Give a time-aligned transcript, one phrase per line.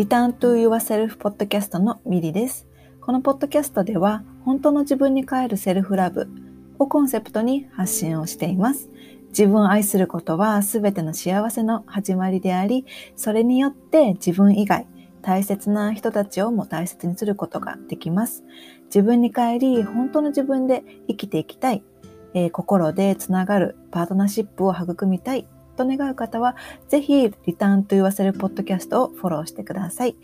[0.00, 2.66] Return to Yourself Podcast のミリです。
[3.02, 6.26] このポッドキャストでは、本当の自分に帰るセルフラブ
[6.78, 8.88] をコンセプトに発信をしています。
[9.28, 14.86] 自分を愛することは全ての幸せの始まりであり、それによって自分以外、
[15.20, 18.42] 大切な人たちをも大切にすることができます。
[18.86, 21.82] 自分に帰り、本当の自分で生きていきたい、
[22.32, 25.46] えー、心でつながるパートナーシップを育みたい
[25.84, 26.56] と願う方は、
[26.88, 30.16] ぜひ、リターンと言わせるポッドキャストをフォローしてください。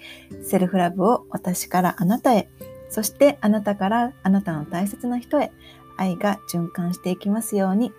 [0.42, 2.48] セルフラブを私からあなたへ、
[2.88, 5.52] そしてあなたからあなたの大切な人へ、
[5.97, 7.92] 愛が循環していきますように。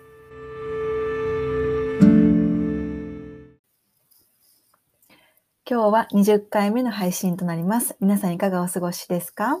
[5.70, 7.96] 今日は20回目の配信となります。
[8.00, 9.60] 皆さんいかがお過ごしですか？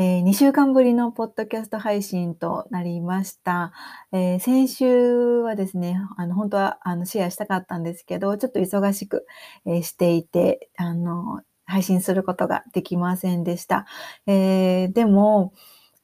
[0.00, 3.74] えー、2週間ぶりのポッドキャスト配信となりました。
[4.12, 9.26] えー、先週はですね、あの、本当はあのシェアしたかったんですけど、ちょっと忙しく、
[9.66, 13.84] えー、していて、あの、配信することができませんでした。
[14.26, 15.52] えでも、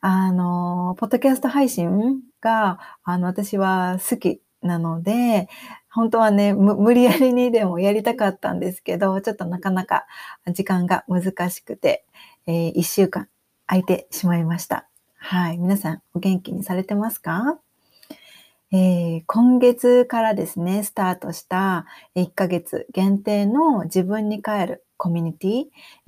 [0.02, 5.48] あの、ポッドキャスト配信が、あの、私は好きなので、
[5.90, 10.04] 本当はね、無理やりにでもやりたかったんですけど、ちょっとなかなか
[10.52, 12.04] 時間が難しくて、
[12.46, 13.28] えー、1週間
[13.66, 14.88] 空いてしまいました。
[15.16, 15.58] はい。
[15.58, 17.58] 皆さんお元気にされてますか？
[18.72, 25.64] えー、今月からですね、スタートした1ヶ月限定の自分に帰るコミュニティ、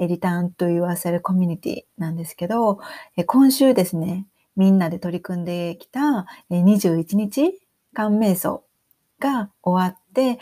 [0.07, 2.81] リターンと言わせるコミュニティなんですけど、
[3.27, 7.61] 今週ですね、みんなで取り組んできた21日
[7.93, 8.65] 間瞑想
[9.21, 10.41] が終わって、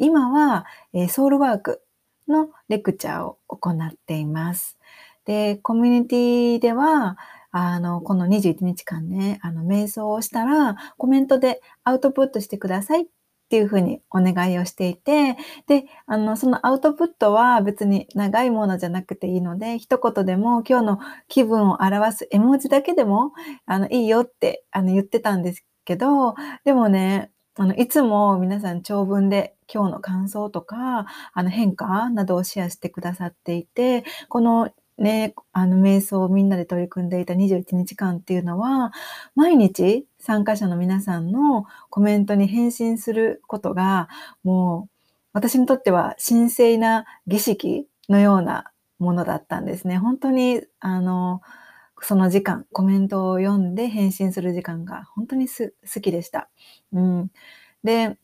[0.00, 0.66] 今は、
[1.08, 1.82] ソウルワーク
[2.26, 4.78] のレクチャーを行っています。
[5.24, 7.16] で、コミュニティでは、
[7.50, 13.04] あの、この21日間ね、あの、瞑想をしたら、コメントでアウトプットしてくださいっ
[13.50, 23.32] ていうふうにお願いをしていて、で、あの、そのアウトプットは別に長いものじゃなくていいので、一言でも今日の気分を表す絵文字だけでも、
[23.66, 26.34] あの、いいよって、あの、言ってたんですけど、
[26.64, 34.70] でもね、あの、いつも皆さん長文で今日の感想とか、あの変化などをシェアしてくださっていて、この
[35.02, 38.92] ね、あの、瞑想をみんなで取り組んでいた21日間っていうのは、
[39.34, 44.08] 毎日参加者の皆さんのコメントに返信することが、
[44.44, 44.90] もう、
[45.32, 48.70] 私にとっては神聖な儀式のような
[49.00, 49.98] ものだったんですね。
[49.98, 51.40] 本当に、あの、
[52.00, 56.48] その時間、コメントを読んで返信する時間が本当に好きでした。
[56.92, 57.30] うん。
[57.82, 58.18] で、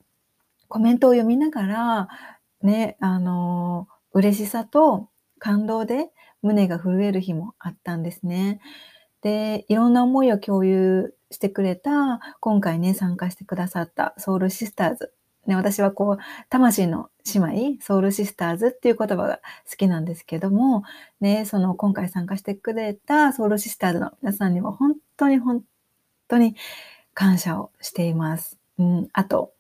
[0.69, 2.09] コメントを読みながら、
[2.63, 5.09] ね、あの、嬉しさと
[5.41, 6.11] 感動で
[6.49, 8.61] 胸が震える日もあったんですね。
[9.23, 15.13] で、いろんな思いを共有してくれた、今回ね、参加してくださったソウルシスターズ。
[15.47, 16.19] ね、私はこう、
[16.51, 20.85] 魂の姉妹、ソウルシスターズっていう言葉が好きなんですけども、
[21.21, 25.63] ね、その今回参加してくれたソウルシスターズの皆さんにも本当に本
[26.29, 26.55] 当に
[27.15, 28.59] 感謝をしています。
[28.79, 29.53] うん、あと、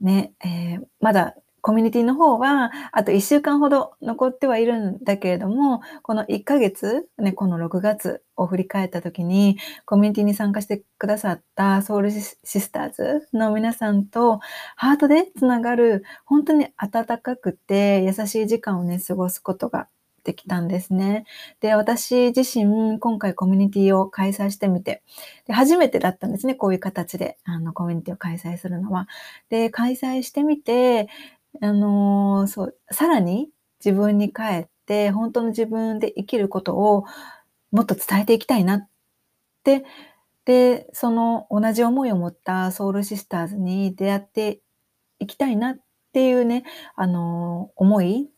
[0.00, 1.34] ね、えー、まだ
[1.68, 14.40] コミュニティの方は、あと1週間ほど残ってはいるんだけれども、この1ヶ月、ね、この6月を振り返った時に、コミュニティに参加してくださったソウルシスターズの皆さんと、
[14.76, 19.88] ハートでつながる、本当に温かくて優しい時間をね、過ごすことが
[20.28, 21.24] できたんですね。
[21.60, 25.02] で、私自身、今回コミュニティを開催してみて、
[25.46, 29.08] で初めてだったんですね、こういう形で、あの、コミュニティを開催するのは。
[29.48, 31.08] で、開催してみて、
[31.60, 33.50] あの、そう、さらに
[33.84, 37.04] 自分に帰って、本当の自分で生きることを
[37.70, 38.88] もっと伝えていきたいなっ
[39.64, 39.84] て、
[40.44, 44.60] で、その同じ思いを持ったソウルシスターズに出会って
[45.18, 45.78] いきたいなっ
[46.12, 46.64] ていうね、
[46.96, 48.30] あの、思い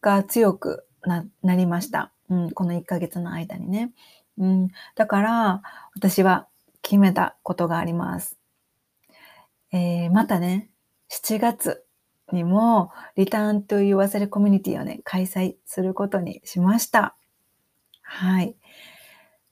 [0.00, 2.12] が強くななりました。
[2.28, 3.92] うん、この1ヶ月の間にね。
[4.38, 5.62] うん、だから、
[5.94, 6.48] 私は
[6.82, 8.38] 決めたことがあります。
[9.72, 10.68] えー、またね、
[11.10, 11.84] 7月
[12.32, 17.16] にも、リターンと言わせるコミュニティをね、開催することにしました。
[18.02, 18.56] はい。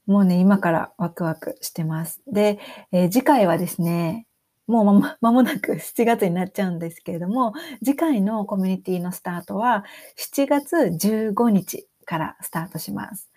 [0.06, 2.20] もうね、今からワクワクしてます。
[2.26, 2.58] で、
[2.92, 4.26] えー、次回はですね、
[4.66, 7.54] もうままもなく7月になっちゃうんですけれども、
[7.84, 9.84] 次回のコミュニティのスタートは
[10.16, 13.30] 7月15日からスタートします。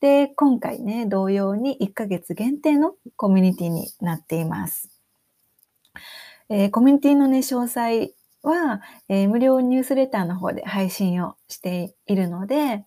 [0.00, 4.88] で、今回ね、同様に1ヶ月限定のコミュニティになっています。
[6.48, 12.84] えー、コミュニティのね、詳細は、えー、無料ニュースレターの方で配信をしているので、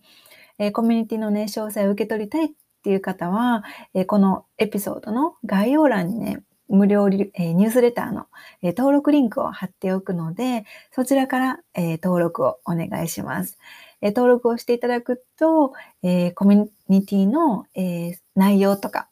[0.59, 2.49] えー、コミュニティのね、詳細を受け取りたいっ
[2.83, 3.63] ていう方は、
[3.93, 8.27] えー、このエピソードの概要欄にね、無料リ、えー、ニュースレターの、
[8.61, 13.57] えー、登録リンクを貼っておくので、そちらから、えー、登録をお願いします。
[14.03, 15.71] え登録をしていただくと、
[16.03, 19.07] えコミュニティの、え内容とか、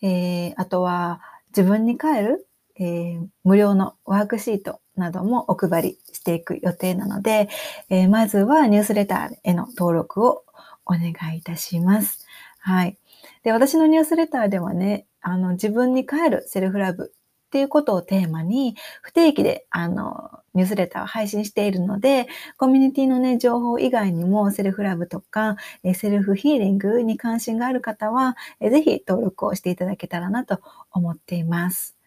[0.00, 2.48] えあとは自分に帰る、
[2.80, 7.48] え無料のワークシートなどもお配りしていく予定なので、
[7.88, 10.44] えまずはニュースレターへの登録を
[10.84, 12.26] お願いいたします。
[12.58, 12.98] はい。
[13.42, 17.12] で、私のニュースレターではね、あの、自分に帰るセルフラブ
[17.48, 25.56] っていうことをテーマに、不定期で、あの、ニュースレターを配信しているので、コミュニティのね、情報以外にも、セルフラブとか、
[25.94, 30.60] セルフヒーリングに関心がある方は、ぜひ登録をしていただけたらなと
[30.90, 31.97] 思っています。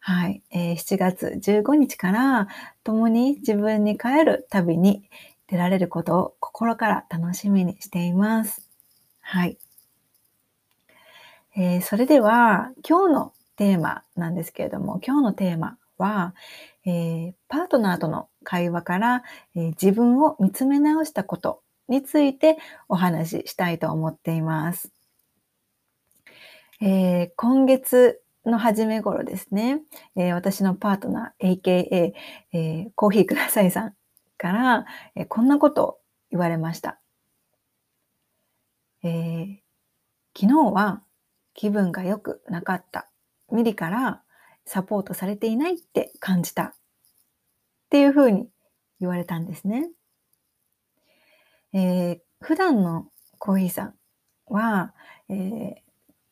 [0.00, 0.42] はい。
[0.50, 2.48] えー、7月15日から、
[2.84, 5.08] 共に自分に帰る旅に
[5.46, 8.66] 出られることを心から楽しみにしています。
[9.20, 9.58] はい。
[11.54, 16.34] えー、それでは、今日のテーマなんですけれども、今日のテーマは、
[16.86, 19.22] えー、パートナーとの会話から、
[19.54, 22.56] えー、自分を見つめ直したことについて
[22.88, 24.90] お話ししたいと思っています。
[26.80, 29.82] えー、今月の初め頃ですね、
[30.16, 32.12] え私のパートナー AKA、
[32.52, 33.94] えコーヒーくださいさん
[34.38, 35.98] から、えこんなことを
[36.30, 37.00] 言われました。
[39.02, 39.62] え
[40.36, 41.02] 昨日は
[41.54, 43.10] 気分が良くなかった。
[43.50, 44.22] ミリから
[44.64, 46.74] サポートされていないって感じたっ
[47.90, 48.48] ていうふうに
[49.00, 49.90] 言われたんですね。
[51.72, 53.08] えー、普段の
[53.38, 53.94] コーヒーさん
[54.46, 54.94] は、
[55.28, 55.74] えー、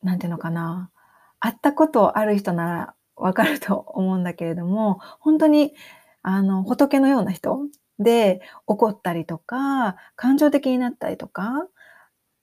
[0.01, 0.89] なんていうのかな、
[1.39, 5.73] 会ったことある人ならわかると思うんだけれども、 本当に、
[6.21, 7.59] あの、仏のような人
[7.99, 11.67] で怒ったりとか、感情的になったりとか、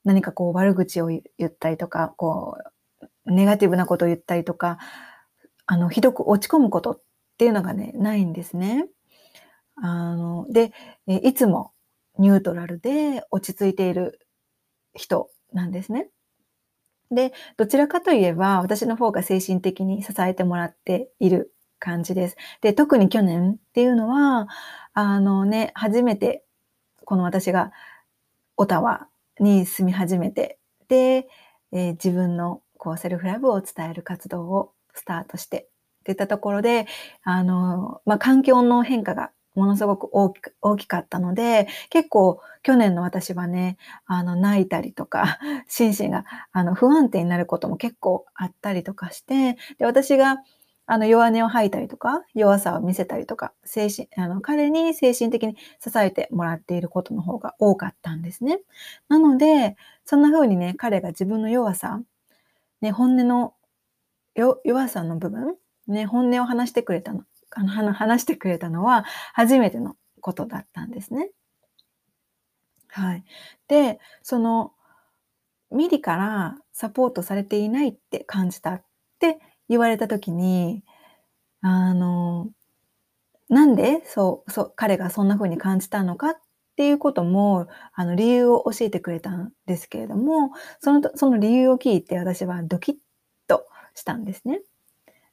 [0.05, 2.59] 何かこう悪口を言ったりとか、こ
[3.27, 4.79] う、ネガティブなことを言ったりとか、
[5.67, 7.01] あの、ひどく落ち込むことっ
[7.39, 8.89] ていうのがね、ないんですね。
[9.77, 10.73] あの、で、
[11.07, 11.73] いつも
[12.19, 14.21] ニュートラルで落ち着いている
[14.95, 16.09] 人なんですね。
[17.11, 22.37] で、どちらかといえば、私の方が精神的に支えてもらっている感じです。
[22.61, 24.49] で、特に去年っていうのは、
[24.93, 26.45] あのね、初めて、
[27.05, 27.73] この私が
[28.57, 29.09] オタワ
[29.39, 30.59] に住み始めて、
[30.89, 31.29] で、
[31.73, 35.69] えー、自分のこうセルフラブを伝える活動をスタートして
[36.01, 36.87] っていったところで、
[37.23, 45.39] あの、まあ、環境の変化がものすごく大き大きかったので、結構去年の私はね、あの、泣いたりとか、
[45.69, 50.37] 心身があの不安定になることも結構あったりとかして、で、私が
[50.89, 58.61] あの、弱音を吐いたりとか、弱さを見せたりとか、精神、あの、彼に精神的に支えてもらっていることの方が多かったんですね。
[59.09, 62.01] なので、そんな風にね、彼が自分の弱さ、
[62.83, 63.55] ね、本音の
[64.65, 65.57] 弱さの部分、
[65.89, 67.25] ね、本音を話してくれたの、
[67.57, 69.05] あの話してくれたのは
[69.35, 71.31] 初めてのことだったんですね。
[72.89, 73.25] はい。
[73.69, 74.73] で、その、
[75.71, 78.85] ミリからサポートされていないって感じたっ
[79.19, 79.39] て
[79.69, 80.85] 言われた時に、
[81.63, 82.51] あの、
[83.49, 86.35] なんでそう、そう、彼がそんな風に感じたのかっ
[86.77, 92.97] ていうことも、あの、理由を教えてくれたんですけれども、その、その理由を聞いて私はドキッ
[93.47, 94.63] としたんですね。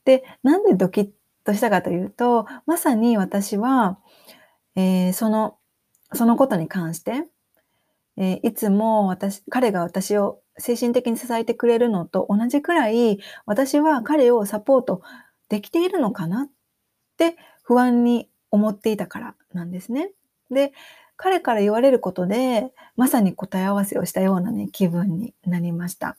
[0.06, 1.10] で、なんでドキッ
[1.44, 4.00] としたかというと、まさに私は、
[4.76, 5.58] えー、その、
[6.14, 7.26] そのことに関して、
[8.18, 15.02] えー、いつも私、彼が私を精神的に支えてくれるのと同じくらい、私は彼をサポート
[15.50, 16.50] できているのかなっ
[17.18, 20.12] て不安に思っていたからなんですね。
[20.52, 20.74] で、
[21.16, 26.18] 彼から言われることで、まさに答え合わせをしたようなね、気分になりました。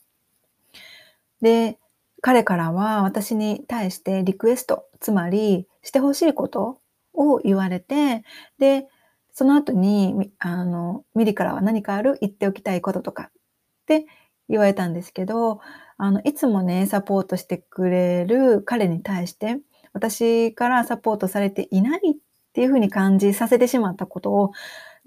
[1.40, 1.78] で、
[2.25, 6.78] 彼からは私に対してリクエスト、つまりしてほしいこと
[7.12, 8.25] を言われて、
[8.59, 8.87] で、
[9.35, 13.31] その後に、あの、ミリからは何かある言っておきたいこととかっ
[13.88, 14.07] て
[14.49, 15.61] 言われたんですけど、
[15.99, 19.59] あの、いつもね、サポートしてくれる彼に対して、
[19.93, 22.14] 私からサポートされていないっ
[22.54, 24.52] ていうふうに感じさせてしまったことを、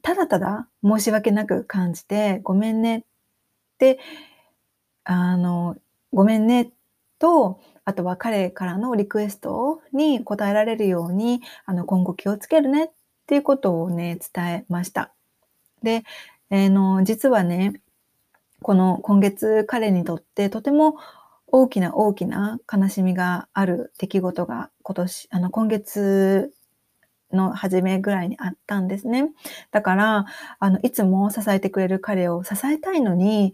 [0.04, 3.04] ただただ申し訳なく感じて、ごめんねっ
[3.80, 3.98] て、
[5.04, 5.78] あの、
[6.14, 6.70] ごめんねっ
[7.20, 12.90] と、あとは彼からのリクエストに応えられるように、あの、今後気をつけるねっ
[13.28, 15.14] ていうことをね、伝えました。
[15.84, 16.04] で、
[16.50, 17.82] えー、の、実はね、
[18.62, 20.98] この今月彼にとってとても
[21.48, 26.52] 大きな大きな悲しみがある出来事が今年、あの今月
[27.32, 29.30] の初めぐらいにあったんですね。
[29.72, 30.26] だから、
[30.60, 33.54] あの、いつも支えてくれる彼を支えたいのに、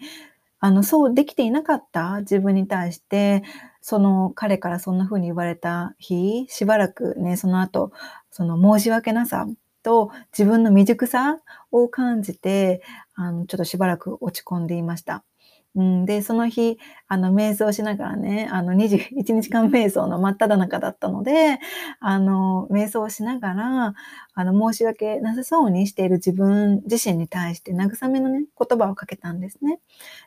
[0.65, 2.19] あの、そうできていなかった？
[2.21, 3.43] 自分に対して、
[3.81, 7.91] その彼からそんな風に言われた日、しばらくね、その後、
[8.31, 9.45] その申し訳なさ？
[9.83, 11.41] と自分の未熟さ？
[11.71, 12.81] を感じて、
[13.13, 15.25] あの、ちょっとしばらく落ち込んでいました。
[15.75, 16.77] うん、で、その日、
[17.07, 21.57] あの、瞑想しながらね、あの、21 日間瞑想の真っ只中だったので、
[21.99, 23.93] あの、瞑想しながら、
[24.35, 29.79] あの、申し訳なさそうにしている自分自身に対して慰めのね、言葉をかけたんですね。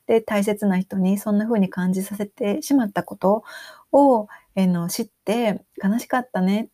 [0.07, 3.45] で、大切な人にそんな風に感じさせてしまったこと
[3.93, 6.69] を、えの、知って悲しかったねっ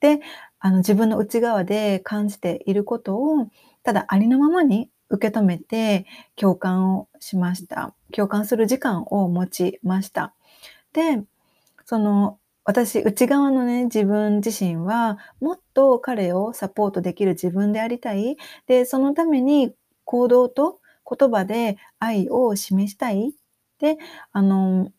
[0.00, 0.20] て、
[0.60, 3.48] あの、自分の内側で感じていることを、
[3.84, 7.94] ただありのままに受け止めて共感をしました。
[8.12, 10.34] 共感する時間を持ちました。
[10.92, 11.22] で、
[11.84, 18.36] その私、内側のね、自分自身は、もっと彼をサポートできる自分でありたい。
[18.66, 19.72] で、そのために
[20.04, 23.32] 行動と言葉で愛を示したい。
[23.78, 23.98] で、
[24.32, 24.90] あの、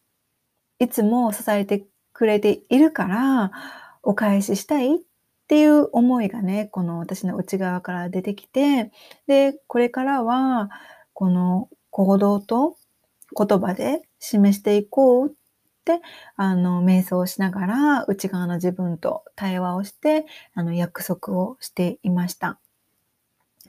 [0.80, 3.52] いつも支えてくれているから、
[4.04, 5.02] お返ししたい
[5.48, 8.92] っていう思いがね、この私の内側から出てきて、
[9.28, 10.70] で、これからは、
[11.14, 12.76] この行動と
[13.34, 15.32] 言葉で示していこうっ
[15.86, 16.02] て、
[16.36, 22.60] あの、瞑想しながら内側の自分と対話をして、あの、約束をしていました。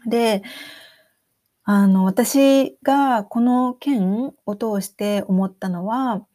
[0.05, 0.43] で、
[1.63, 6.27] あの、私がこの件を通して思ったのは、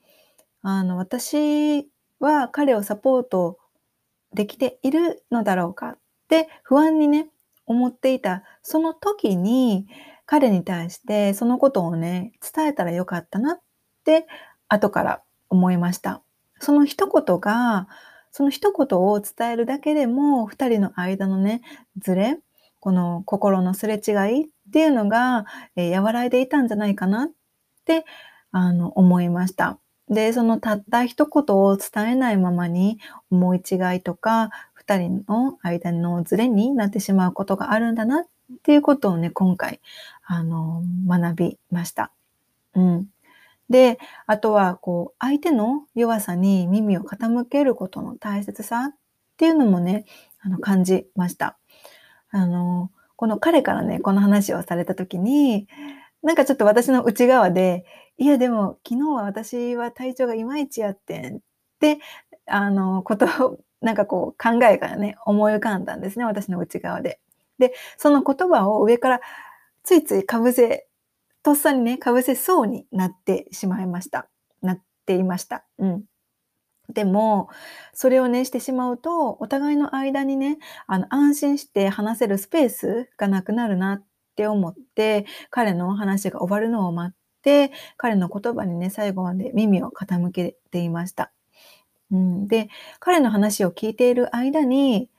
[0.61, 3.57] あの、私は彼をサポート
[4.33, 5.97] できているのだろうかっ
[6.27, 7.27] て不安にね、
[7.65, 9.87] 思っていたその時に
[10.25, 13.61] 彼に対してそのことをね、伝えたらよかったなっ
[14.03, 14.27] て
[14.67, 16.21] 後から思いました。
[16.59, 17.87] その一言が、
[18.31, 21.61] その一言を伝えるだけでも二人の間のね、
[21.97, 22.39] ズレ、
[22.79, 27.31] この心のすれ違いっていうのが、えー、和らいでいたんじゃないかなっ
[27.85, 28.05] て
[28.51, 29.79] あの思いました。
[30.13, 32.99] で、そのたった一言を伝えないままに
[33.31, 38.25] 思い違いとか、二人の間のズレになってしまうことがあるんだなっ
[38.63, 39.79] ていうことをね、今回、
[40.25, 42.11] あの、学びました。
[42.75, 43.07] うん。
[43.69, 48.95] で、あとは、こう、相手の弱さに耳を傾けることの大切さっ
[49.37, 50.05] ていうのもね、
[50.41, 51.57] あの、感じました。
[52.29, 55.67] あの、この彼からね、この話をされた時に、
[56.23, 57.85] なんかちょっと私の内側で、
[58.17, 61.39] いやでも昨日は私は体調がいまいちやってんっ
[61.79, 61.99] て、
[62.45, 67.19] あの、ことを、 なんかこう考えがね、思い浮かんだんですね、私の内側で。
[67.59, 69.21] で、その言葉を上から
[69.83, 70.87] ついついかぶせ、
[71.43, 74.29] とっさにね、かぶせそうになってしまいました。
[74.61, 75.65] なっていました。
[75.79, 76.05] うん。
[76.89, 77.49] でも、
[77.93, 84.05] それをね、してしまうと、お互いの間にね、あの、安心して話せるスペースがなくなるなっ
[84.35, 87.22] て思って、彼の話が終わるのを待って、
[87.97, 91.31] 彼の言葉にね、最後まで耳を傾けていました。
[92.11, 92.69] うん、で、
[92.99, 95.09] 彼の話を聞いている間に、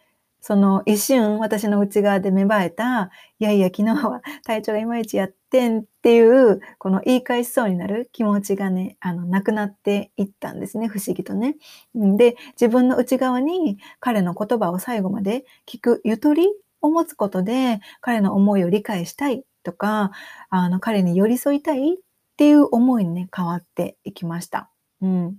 [0.40, 11.56] その一瞬私の内側で芽生えた、いやいや昨日は体調がいまいちやってんっていう、この言い返しそうになる気持ちがね、あの、なくなっていったんですね、不思議とね。
[11.94, 16.46] で、自分の内側に彼の言葉を最後まで聞くゆとり
[16.82, 20.10] を持つことで、彼の思いを理解したいとか、
[20.50, 21.96] あの、彼に寄り添いたいっ
[22.34, 24.68] っていう思いにね、変わっていきました。
[25.00, 25.36] うん。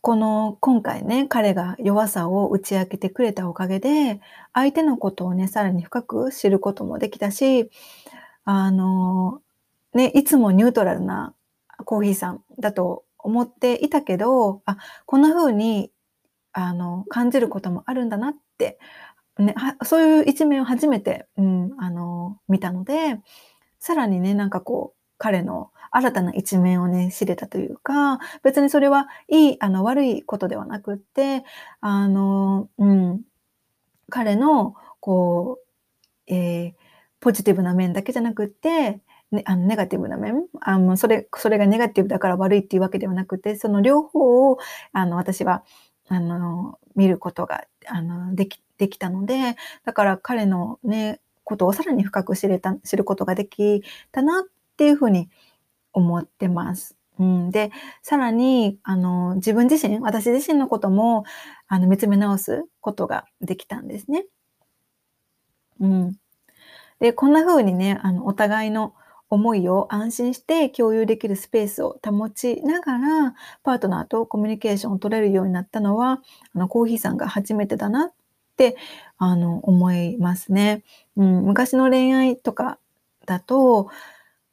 [0.00, 4.22] この、今回ね、彼が弱さを打ち明けてくれたおかげで、
[4.54, 7.70] 相手のことをね、さらに深く知ることもできたし、
[8.44, 9.42] あの、
[9.92, 11.34] ね、いつもニュートラルな
[11.84, 15.90] コーヒーさんだと思っていたけど、あ、こんな風に、
[16.52, 18.78] あの、感じることもあるんだなって
[19.38, 19.54] ね、
[19.84, 23.20] そういう一面を初めて、うん、あの、見たので、
[23.84, 31.44] さらにね、なんかこう、彼の新たな一面をね、知れたというか、別にそれはいい、あの、悪いことではなくって、
[31.82, 33.20] あの、うん、
[34.08, 35.58] 彼の、こ
[36.28, 36.72] う、えー、
[37.20, 44.58] ポジティブな面だけじゃなくって、ね、あのネガティブな面あのそれ、それがネガティブだから悪いっていうわけではなくて、その両方を、
[44.94, 45.62] あの、私は、
[46.08, 53.82] あの、見ることが、あの、できできたので、だから彼のね、ことをさらに深く知れた、知ることができ
[54.12, 54.44] たなっ
[54.76, 55.28] ていうふうに
[55.92, 56.96] 思ってます。
[57.18, 57.70] うん、で、
[58.02, 61.24] さらに、あの、自分自身、私自身のことも、
[61.68, 64.26] あの、見つめ直すことができたんですね。
[65.80, 66.16] うん。
[67.00, 68.94] で、こんな風にね、あの、お互いの
[69.30, 76.20] 思いを安心して共有できるスペースを保ちながら、パートナーとコミュニケーションを取れるようになったのは、
[76.54, 78.12] あの、コーヒーさんが初めてだなっ、
[79.18, 80.82] あの、思いますね。
[81.16, 82.78] うん、昔の恋愛とか
[83.26, 83.88] だと、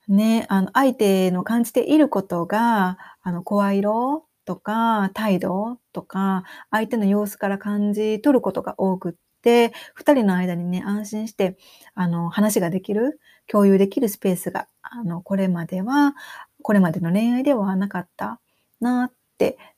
[0.08, 11.58] ね、あの、相手の感じていることが、あの、声色とか態度とか、相手の様子から感じ取ることが多くっで、二人の間にね、安心して、
[11.96, 16.14] あの、話ができる、共有できるスペースが、あの、これまでは、
[16.62, 18.40] これまでの恋愛ではなかった
[18.82, 19.12] なっ、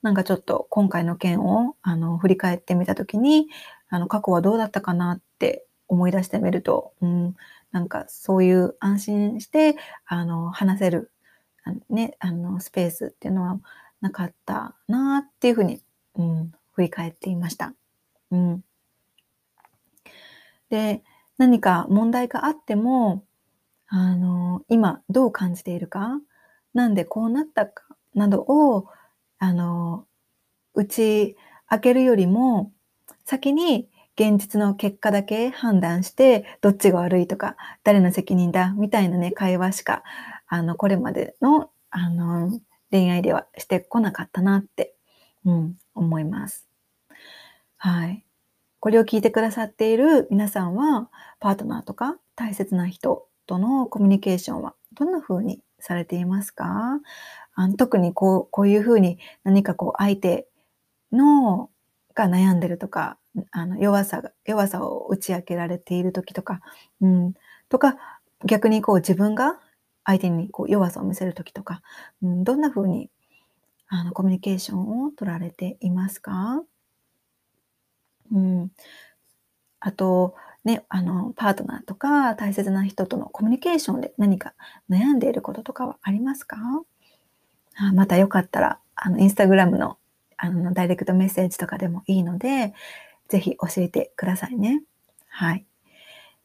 [0.01, 3.48] なんかちょっと今回の件を、あの、振り返ってみたときに、
[3.89, 7.36] あの、過去はどうだったかなって思い出してみると、うん、
[7.72, 11.12] なんかそういう安心して、あの、話せる、
[11.89, 13.60] ね、あの、スペースっていうのは
[14.01, 15.82] なかったなっていうふうに、
[16.15, 17.74] うん、振り返っていました。
[18.32, 18.63] うん。
[20.70, 21.03] で、
[21.38, 23.24] 何か問題があっても、
[23.88, 26.20] あの、今どう感じているか、
[26.74, 27.84] なんでこうなったか
[28.15, 28.88] などを、
[29.44, 30.08] あの、
[30.74, 31.36] 打ち
[31.70, 32.72] 明けるよりも、
[33.26, 40.02] 先に現実の結果だけ判断して、どっちが悪いとか、誰の責任だ、みたいなね、会話しか、
[40.48, 42.58] あの、これまでの、あの、
[42.90, 44.96] 恋愛ではしてこなかったなって、
[45.44, 46.70] うん、思います。
[47.76, 48.24] はい。
[48.80, 51.10] これを聞いてくださっている皆さんは、
[51.42, 57.02] パートナーとか大切な人とのコミュニケーションはどんな風にされていますか？
[57.55, 60.48] あの特にこう、こういう風に何かこう相手
[61.12, 61.69] の
[62.15, 63.17] が悩んでるとか、
[63.51, 66.62] あの弱さが、弱さを打ち明けられている時とか、
[67.01, 67.33] うん、
[67.69, 67.98] とか、
[68.45, 69.60] 逆にこう自分が
[70.03, 71.81] 相手にこう弱さを見せる時とか、
[72.22, 73.10] うん、どんな風に
[73.88, 76.63] あのコミュニケーションを取られていますか？
[78.31, 78.72] うん。
[79.79, 84.53] あと、ね、あの、パートナーとか大切な人とのコミュニケーションで何か
[84.89, 86.57] 悩んでいることとかはありますか？
[87.94, 89.98] またよかったら、あの、インスタグラムの
[90.44, 92.74] あの、ダイレクトメッセージとかでもいいので、
[93.30, 94.84] ぜひ教えてくださいね。
[95.30, 95.65] はい。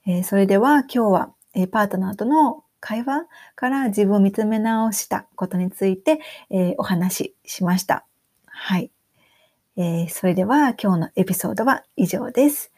[0.07, 8.07] えー、それでは今日は、えー、パートナーとの会話から自分を見つめ直したことについて、えー、お話ししました。
[8.47, 8.93] はい。
[9.77, 12.73] えー、それでは今日のエピソードは以上です。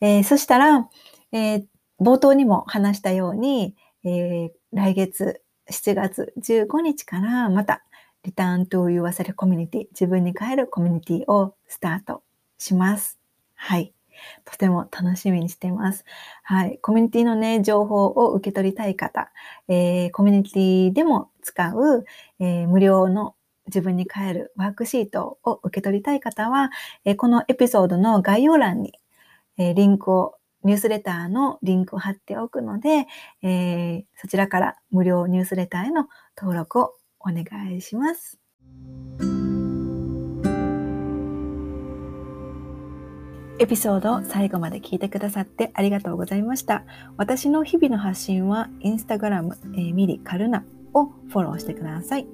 [0.00, 0.88] えー、そしたら、
[1.30, 1.64] えー、
[2.00, 5.40] 冒頭にも話したように、え来月
[5.70, 7.84] 7月15日からまた
[8.24, 12.22] リターンと言わせるコミュニティ、自分に帰るコミュニティをスタート
[12.58, 13.18] します。
[13.54, 13.92] はい。
[14.44, 16.04] とても楽しみにしています。
[16.42, 16.78] はい。
[16.80, 19.30] コミュニティのね、情報を受け取りたい方、
[19.68, 22.04] えー、コミュニティでも使う、
[22.40, 23.34] えー、無料の
[23.66, 26.70] 自分に帰るワークシートを受け取りたい方は、
[27.04, 28.94] えー、このエピソードの概要欄に、
[29.56, 30.34] えリンクを、
[30.64, 33.06] ニュースレターのリンクを貼っておくので、
[33.42, 36.94] えそちらから無料ニュースレターへの登録を
[37.26, 37.44] お願
[37.76, 38.38] いします。
[43.60, 46.84] エピソードを最後まで聞いてくださってありがとうございました。
[47.16, 52.26] 私の日々の発信はインスタグラム、えー、ミリカルナをフォローしてください。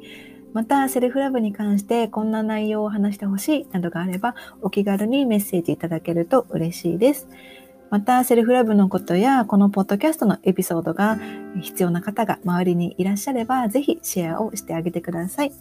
[0.53, 7.29] また、セルフラブに関してこんな内容を話してほしいなどがあれば、お気軽にメッセージいただけると嬉しいです。
[7.90, 11.18] また、セルフラブのことや、このポッドキャストのエピソードが
[11.61, 15.53] 必要な方が周りにいらっしゃれば、ぜひシェアをしてあげてください。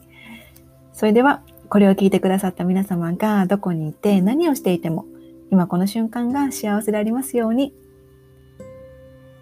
[0.94, 5.06] それでは、これを聞いてくださった皆様がどこにいて何をしていても、
[5.52, 7.74] 今この瞬間が幸せでありますように。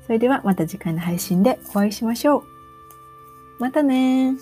[0.06, 2.43] それではまた次回の配信でお会いしましょう。
[3.60, 4.36] またね